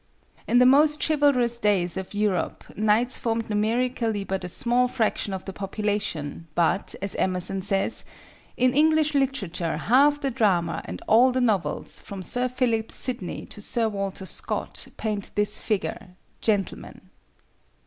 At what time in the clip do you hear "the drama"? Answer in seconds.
10.19-10.81